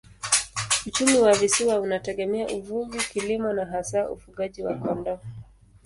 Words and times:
Uchumi 0.87 1.19
wa 1.19 1.33
visiwa 1.35 1.79
unategemea 1.79 2.47
uvuvi, 2.47 2.97
kilimo 2.99 3.53
na 3.53 3.65
hasa 3.65 4.09
ufugaji 4.09 4.63
wa 4.63 4.75
kondoo. 4.75 5.19